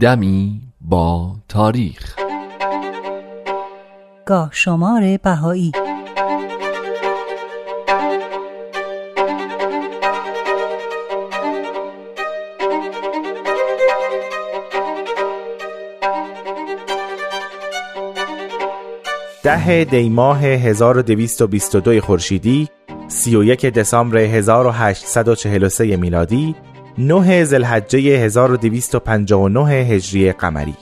[0.00, 2.16] دمی با تاریخ.
[4.26, 5.72] گاه شمار بهایی.
[19.42, 22.68] ده دی ماه 1222 خورشیدی
[23.08, 26.54] 31 دسامبر 1843 میلادی
[26.98, 30.74] 9 ذوالحجه 1259 هجری قمری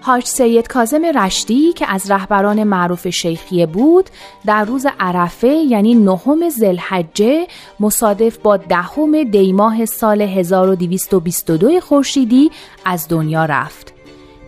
[0.00, 4.10] حاج سید کازم رشدی که از رهبران معروف شیخیه بود
[4.46, 7.46] در روز عرفه یعنی نهم ذوالحجه
[7.80, 12.50] مصادف با دهم دیماه سال 1222 خورشیدی
[12.84, 13.95] از دنیا رفت.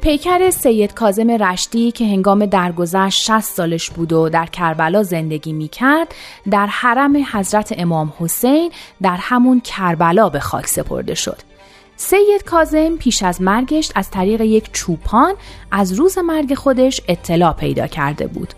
[0.01, 5.69] پیکر سید کازم رشدی که هنگام درگذشت 60 سالش بود و در کربلا زندگی می
[5.69, 6.15] کرد
[6.51, 11.37] در حرم حضرت امام حسین در همون کربلا به خاک سپرده شد.
[11.97, 15.35] سید کازم پیش از مرگش از طریق یک چوپان
[15.71, 18.55] از روز مرگ خودش اطلاع پیدا کرده بود.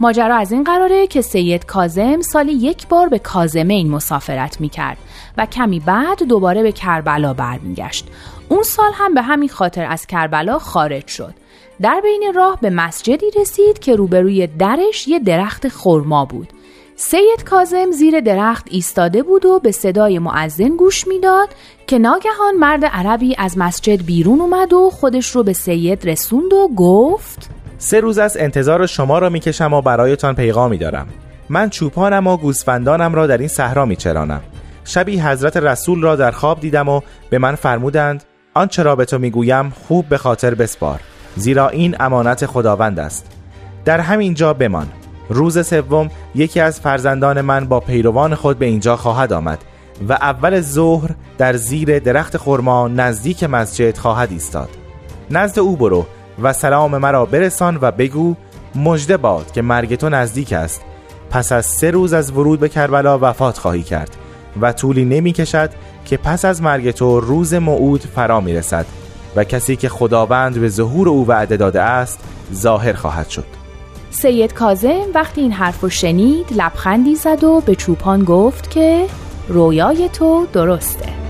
[0.00, 4.96] ماجرا از این قراره که سید کازم سالی یک بار به کازمین مسافرت می کرد
[5.38, 8.08] و کمی بعد دوباره به کربلا برمیگشت.
[8.48, 11.34] اون سال هم به همین خاطر از کربلا خارج شد.
[11.82, 16.48] در بین راه به مسجدی رسید که روبروی درش یه درخت خرما بود.
[16.96, 21.48] سید کازم زیر درخت ایستاده بود و به صدای معزن گوش می‌داد
[21.86, 26.68] که ناگهان مرد عربی از مسجد بیرون اومد و خودش رو به سید رسوند و
[26.76, 27.50] گفت
[27.84, 31.06] سه روز از انتظار شما را می‌کشم و برایتان پیغامی دارم.
[31.48, 34.40] من چوپانم و گوسفندانم را در این صحرا میچرانم.
[34.84, 39.18] شبی حضرت رسول را در خواب دیدم و به من فرمودند آنچه را به تو
[39.18, 41.00] می‌گویم خوب به خاطر بسپار
[41.36, 43.26] زیرا این امانت خداوند است.
[43.84, 44.86] در همین جا بمان.
[45.28, 49.58] روز سوم یکی از فرزندان من با پیروان خود به اینجا خواهد آمد
[50.08, 54.68] و اول ظهر در زیر درخت خرما نزدیک مسجد خواهد ایستاد.
[55.30, 56.06] نزد او برو
[56.42, 58.34] و سلام مرا برسان و بگو
[58.74, 60.80] مژده باد که مرگ تو نزدیک است.
[61.30, 64.16] پس از سه روز از ورود به کربلا وفات خواهی کرد
[64.60, 65.70] و طولی نمی کشد
[66.04, 68.86] که پس از مرگ تو روز موعود فرا می رسد
[69.36, 72.20] و کسی که خداوند به ظهور او وعده داده است
[72.54, 73.44] ظاهر خواهد شد.
[74.10, 79.06] سید کازم وقتی این حرف رو شنید لبخندی زد و به چوپان گفت که
[79.48, 81.21] رویای تو درسته.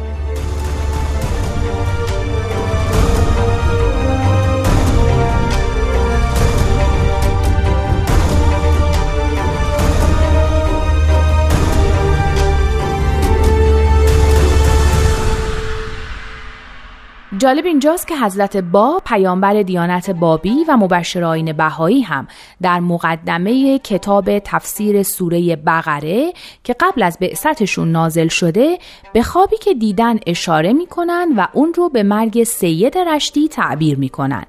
[17.43, 22.29] جالب اینجاست که حضرت با پیامبر دیانت بابی و مبشر آین بهایی هم
[22.63, 26.33] در مقدمه کتاب تفسیر سوره بقره
[26.65, 28.79] که قبل از بعثتشون نازل شده
[29.13, 34.45] به خوابی که دیدن اشاره می‌کنن و اون رو به مرگ سید رشدی تعبیر می‌کنن.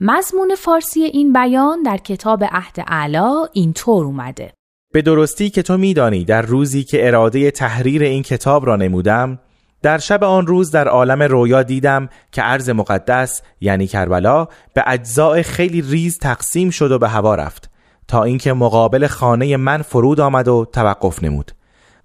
[0.00, 4.52] مضمون فارسی این بیان در کتاب عهد اعلی اینطور اومده.
[4.92, 9.38] به درستی که تو میدانی در روزی که اراده تحریر این کتاب را نمودم
[9.82, 15.42] در شب آن روز در عالم رویا دیدم که عرض مقدس یعنی کربلا به اجزاء
[15.42, 17.70] خیلی ریز تقسیم شد و به هوا رفت
[18.08, 21.52] تا اینکه مقابل خانه من فرود آمد و توقف نمود.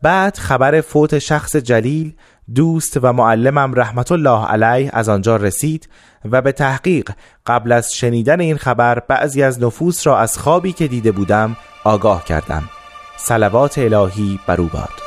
[0.01, 2.13] بعد خبر فوت شخص جلیل
[2.55, 5.89] دوست و معلمم رحمت الله علیه از آنجا رسید
[6.31, 7.11] و به تحقیق
[7.45, 12.25] قبل از شنیدن این خبر بعضی از نفوس را از خوابی که دیده بودم آگاه
[12.25, 12.63] کردم.
[13.17, 15.06] صلوات الهی بر او باد.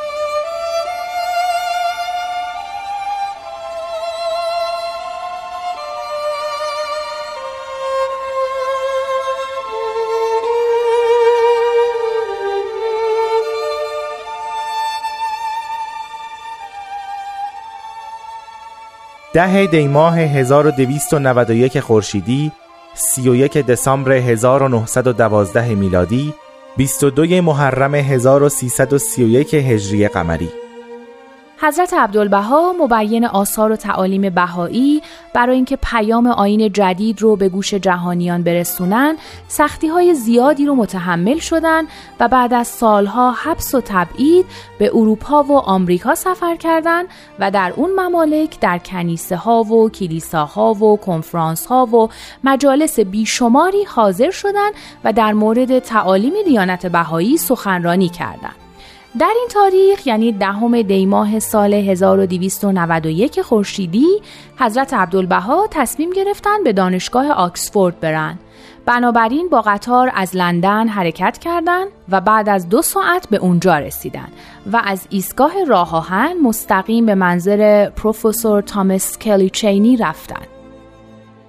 [19.32, 22.52] ده دی ماه 1291 خورشیدی
[22.94, 26.34] 31 دسامبر 1912 میلادی
[26.76, 30.59] 22 محرم 1331 هجری قمری.
[31.62, 35.02] حضرت عبدالبها مبین آثار و تعالیم بهایی
[35.34, 39.16] برای اینکه پیام آین جدید رو به گوش جهانیان برسونن
[39.48, 41.84] سختی های زیادی رو متحمل شدن
[42.20, 44.46] و بعد از سالها حبس و تبعید
[44.78, 47.06] به اروپا و آمریکا سفر کردند
[47.38, 52.08] و در اون ممالک در کنیسه ها و کلیساها و کنفرانس ها و
[52.44, 54.72] مجالس بیشماری حاضر شدند
[55.04, 58.69] و در مورد تعالیم دیانت بهایی سخنرانی کردند.
[59.18, 64.06] در این تاریخ یعنی دهم دیماه سال 1291 خورشیدی
[64.58, 68.38] حضرت عبدالبها تصمیم گرفتن به دانشگاه آکسفورد برن
[68.86, 74.28] بنابراین با قطار از لندن حرکت کردند و بعد از دو ساعت به اونجا رسیدن
[74.72, 80.59] و از ایستگاه راه آهن مستقیم به منزل پروفسور تامس کلی چینی رفتند.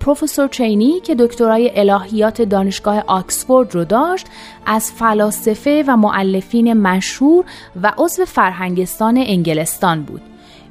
[0.02, 4.28] پروفسور چینی که دکترای الهیات دانشگاه آکسفورد رو داشت
[4.66, 7.46] از فلاسفه و معلفین مشهور
[7.84, 10.22] و عضو فرهنگستان انگلستان بود.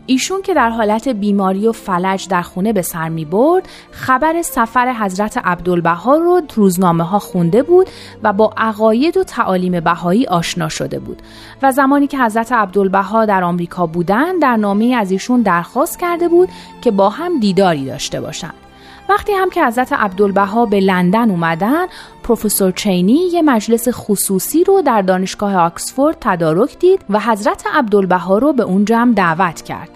[0.06, 4.93] ایشون که در حالت بیماری و فلج در خونه به سر می برد خبر سفر
[4.93, 7.87] حضرت عبدالبها رو روزنامه ها خونده بود
[8.23, 11.23] و با عقاید و تعالیم بهایی آشنا شده بود.
[11.62, 16.49] و زمانی که حضرت عبدالبها در آمریکا بودند در نامه از ایشون درخواست کرده بود
[16.81, 18.70] که با هم دیداری داشته باشند.
[19.08, 21.87] وقتی هم که حضرت عبدالبها به لندن اومدن
[22.23, 28.52] پروفسور چینی یه مجلس خصوصی رو در دانشگاه آکسفورد تدارک دید و حضرت عبدالبها رو
[28.52, 29.91] به اون جمع دعوت کرد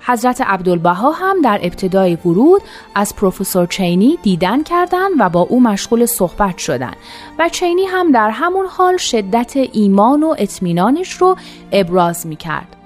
[0.00, 2.62] حضرت عبدالبها هم در ابتدای ورود
[2.94, 6.96] از پروفسور چینی دیدن کردند و با او مشغول صحبت شدند
[7.38, 11.36] و چینی هم در همون حال شدت ایمان و اطمینانش رو
[11.72, 12.79] ابراز می کرد.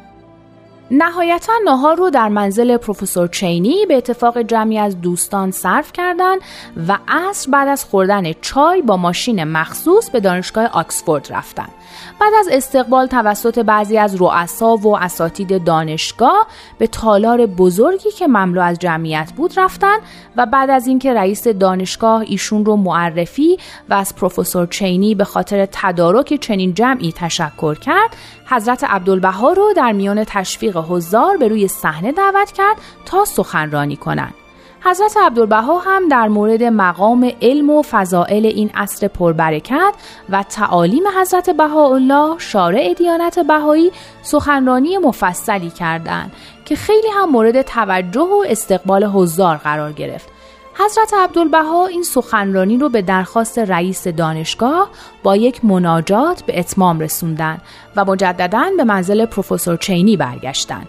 [0.91, 6.41] نهایتا نهار رو در منزل پروفسور چینی به اتفاق جمعی از دوستان صرف کردند
[6.89, 11.73] و عصر بعد از خوردن چای با ماشین مخصوص به دانشگاه آکسفورد رفتند.
[12.21, 16.47] بعد از استقبال توسط بعضی از رؤسا و اساتید دانشگاه
[16.79, 19.97] به تالار بزرگی که مملو از جمعیت بود رفتن
[20.37, 23.59] و بعد از اینکه رئیس دانشگاه ایشون رو معرفی
[23.89, 28.17] و از پروفسور چینی به خاطر تدارک چنین جمعی تشکر کرد
[28.47, 34.35] حضرت عبدالبها رو در میان تشویق حضار به روی صحنه دعوت کرد تا سخنرانی کنند.
[34.87, 39.95] حضرت عبدالبها هم در مورد مقام علم و فضائل این عصر پربرکت
[40.31, 43.93] و تعالیم حضرت بهاءالله شارع دیانت بهایی
[44.23, 46.33] سخنرانی مفصلی کردند
[46.65, 50.29] که خیلی هم مورد توجه و استقبال حضار قرار گرفت.
[50.79, 54.91] حضرت عبدالبها این سخنرانی رو به درخواست رئیس دانشگاه
[55.23, 57.59] با یک مناجات به اتمام رسوندن
[57.97, 60.89] و مجددا به منزل پروفسور چینی برگشتند.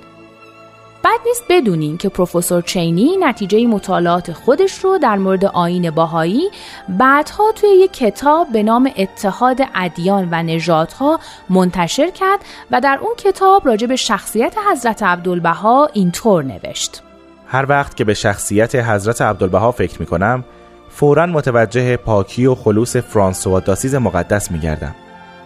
[1.04, 6.50] بد نیست بدونین که پروفسور چینی نتیجه مطالعات خودش رو در مورد آین باهایی
[6.90, 12.40] بعدها توی یک کتاب به نام اتحاد ادیان و نژادها منتشر کرد
[12.72, 17.02] و در اون کتاب راجع به شخصیت حضرت عبدالبها اینطور نوشت
[17.48, 20.44] هر وقت که به شخصیت حضرت عبدالبها فکر می کنم
[20.90, 24.96] فورا متوجه پاکی و خلوص فرانسوا داسیز مقدس می گردم.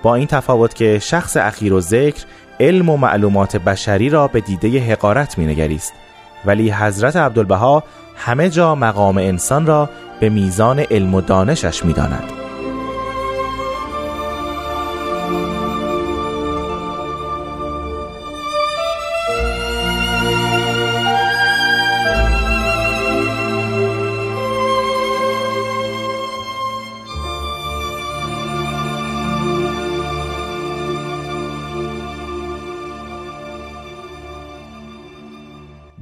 [0.03, 2.25] با این تفاوت که شخص اخیر و ذکر
[2.59, 5.93] علم و معلومات بشری را به دیده حقارت می نگریست
[6.45, 7.83] ولی حضرت عبدالبها
[8.15, 12.38] همه جا مقام انسان را به میزان علم و دانشش می داند.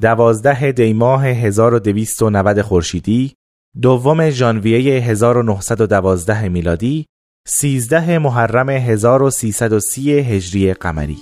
[0.02, 3.34] دوازده دیماه 1290 خورشیدی
[3.82, 7.06] دوم ژانویه 1912 میلادی
[7.48, 11.18] 13 محرم 1330 هجری قمری.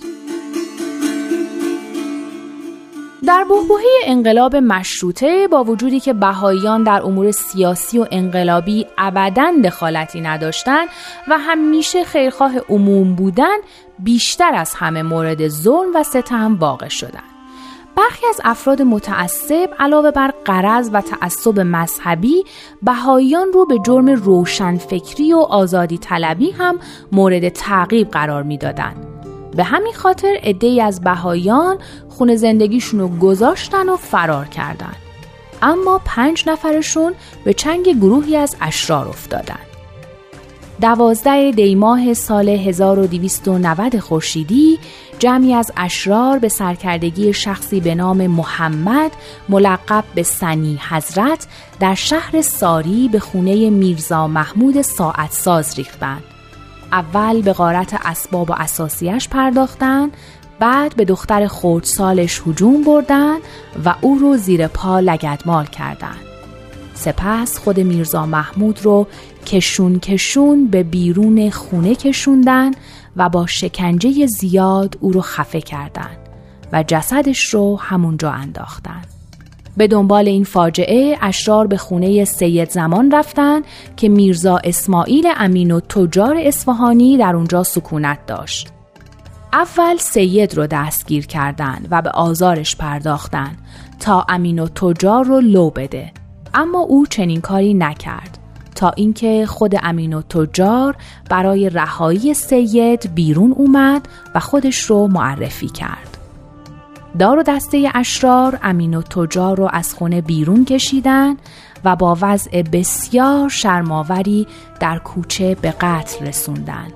[3.28, 10.22] در بحبوحه انقلاب مشروطه با وجودی که بهاییان در امور سیاسی و انقلابی ابدا دخالتی
[10.22, 10.88] نداشتند
[11.28, 13.60] و همیشه خیرخواه عموم بودند
[14.00, 17.35] بیشتر از همه مورد ظلم و ستم واقع شدند.
[17.98, 22.44] برخی از افراد متعصب علاوه بر قرض و تعصب مذهبی
[22.82, 26.80] بهاییان رو به جرم روشنفکری و آزادی طلبی هم
[27.12, 29.08] مورد تعقیب قرار می‌دادند.
[29.56, 31.78] به همین خاطر عدهای از بهاییان
[32.10, 34.96] خونه زندگیشون رو گذاشتن و فرار کردند.
[35.62, 37.14] اما پنج نفرشون
[37.46, 39.75] به چنگ گروهی از اشرار افتادند.
[40.82, 44.80] دوازده دیماه سال 1290 خورشیدی
[45.20, 49.12] جمعی از اشرار به سرکردگی شخصی به نام محمد
[49.50, 51.48] ملقب به سنی حضرت
[51.80, 56.24] در شهر ساری به خونه میرزا محمود ساعت ساز ریختند.
[56.92, 60.12] اول به غارت اسباب و اساسیش پرداختند
[60.60, 63.38] بعد به دختر خردسالش هجوم بردن
[63.86, 66.35] و او رو زیر پا لگدمال کردند.
[66.96, 69.08] سپس خود میرزا محمود رو
[69.46, 72.72] کشون کشون به بیرون خونه کشوندن
[73.16, 76.18] و با شکنجه زیاد او رو خفه کردند
[76.74, 79.02] و جسدش رو همونجا انداختن.
[79.78, 83.62] به دنبال این فاجعه اشرار به خونه سید زمان رفتن
[83.98, 88.70] که میرزا اسماعیل امین و تجار اصفهانی در اونجا سکونت داشت.
[89.54, 93.58] اول سید رو دستگیر کردند و به آزارش پرداختن
[94.00, 96.12] تا امین و تجار رو لو بده
[96.56, 98.38] اما او چنین کاری نکرد
[98.76, 100.96] تا اینکه خود امین و تجار
[101.30, 106.18] برای رهایی سید بیرون اومد و خودش رو معرفی کرد.
[107.20, 111.36] دار و دسته اشرار امین و تجار رو از خونه بیرون کشیدن
[111.86, 114.48] و با وضع بسیار شرماوری
[114.80, 116.88] در کوچه به قتل رسوندن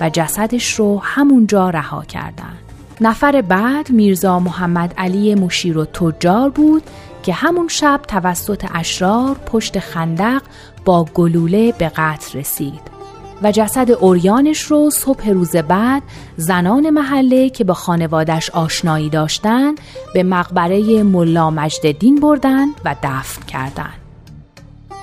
[0.00, 2.58] و جسدش رو همونجا رها کردند.
[3.00, 6.82] نفر بعد میرزا محمد علی مشیر و تجار بود
[7.22, 10.42] که همون شب توسط اشرار پشت خندق
[10.84, 12.98] با گلوله به قتل رسید
[13.42, 16.02] و جسد اوریانش رو صبح روز بعد
[16.36, 19.74] زنان محله که به خانوادش آشنایی داشتن
[20.14, 23.98] به مقبره ملا مجددین بردن و دفن کردند.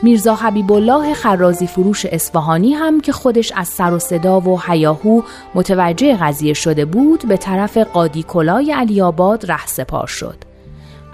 [0.04, 5.22] میرزا حبیب الله خرازی فروش اصفهانی هم که خودش از سر و صدا و حیاهو
[5.56, 10.45] متوجه قضیه شده بود به طرف قادی کلای علی آباد ره شد.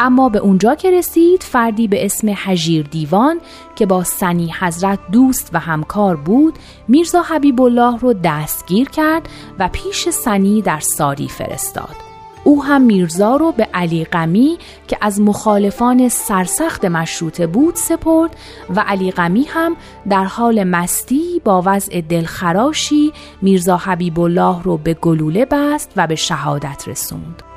[0.01, 3.41] اما به اونجا که رسید فردی به اسم حجیر دیوان
[3.75, 6.53] که با سنی حضرت دوست و همکار بود
[6.87, 9.29] میرزا حبیب الله رو دستگیر کرد
[9.59, 11.95] و پیش سنی در ساری فرستاد.
[12.43, 18.35] او هم میرزا رو به علی قمی که از مخالفان سرسخت مشروطه بود سپرد
[18.75, 19.75] و علی قمی هم
[20.09, 26.15] در حال مستی با وضع دلخراشی میرزا حبیب الله رو به گلوله بست و به
[26.15, 27.50] شهادت رسوند.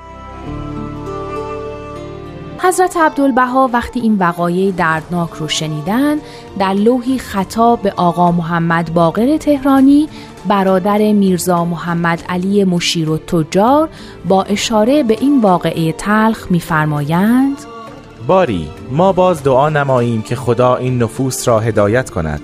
[2.58, 6.16] حضرت عبدالبها وقتی این وقایع دردناک رو شنیدن
[6.58, 10.08] در لوحی خطاب به آقا محمد باقر تهرانی
[10.48, 13.88] برادر میرزا محمد علی مشیر و تجار
[14.28, 17.56] با اشاره به این واقعه تلخ میفرمایند
[18.26, 22.40] باری ما باز دعا نماییم که خدا این نفوس را هدایت کند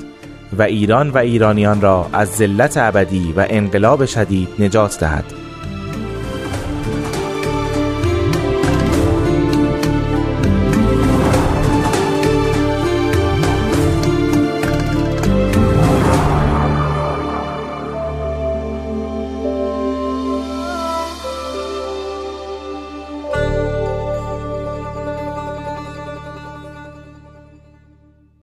[0.59, 5.40] و ایران و ایرانیان را از ذلت ابدی و انقلاب شدید نجات دهد.